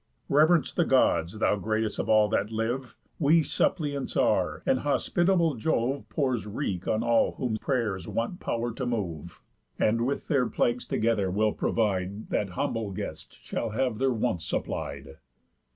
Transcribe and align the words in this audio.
Rev'rence 0.31 0.73
the 0.73 0.83
Gods, 0.83 1.37
thou 1.37 1.57
great'st 1.57 1.99
of 1.99 2.09
all 2.09 2.27
that 2.29 2.49
live. 2.51 2.95
We 3.19 3.43
suppliants 3.43 4.17
are; 4.17 4.63
and 4.65 4.79
hospitable 4.79 5.53
Jove 5.53 6.09
Pours 6.09 6.47
wreak 6.47 6.87
on 6.87 7.03
all 7.03 7.33
whom 7.33 7.57
pray'rs 7.57 8.07
want 8.07 8.39
pow'r 8.39 8.71
to 8.77 8.85
move, 8.87 9.43
And 9.77 10.07
with 10.07 10.27
their 10.27 10.47
plagues 10.47 10.87
together 10.87 11.29
will 11.29 11.53
provide 11.53 12.31
That 12.31 12.49
humble 12.57 12.89
guests 12.89 13.37
shall 13.43 13.69
have 13.77 13.99
their 13.99 14.09
wants 14.11 14.43
supplied. 14.43 15.17